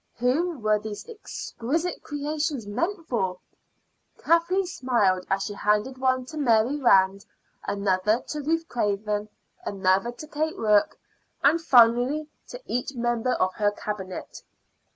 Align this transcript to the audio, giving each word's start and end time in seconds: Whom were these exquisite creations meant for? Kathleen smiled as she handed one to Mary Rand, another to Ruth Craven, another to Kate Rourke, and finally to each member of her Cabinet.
Whom 0.17 0.63
were 0.63 0.79
these 0.79 1.07
exquisite 1.07 2.01
creations 2.01 2.65
meant 2.65 3.07
for? 3.07 3.37
Kathleen 4.17 4.65
smiled 4.65 5.27
as 5.29 5.43
she 5.43 5.53
handed 5.53 5.99
one 5.99 6.25
to 6.25 6.37
Mary 6.39 6.79
Rand, 6.81 7.23
another 7.65 8.19
to 8.29 8.41
Ruth 8.41 8.67
Craven, 8.67 9.29
another 9.63 10.11
to 10.11 10.25
Kate 10.27 10.57
Rourke, 10.57 10.97
and 11.43 11.61
finally 11.61 12.27
to 12.47 12.59
each 12.65 12.95
member 12.95 13.33
of 13.33 13.53
her 13.53 13.69
Cabinet. 13.69 14.41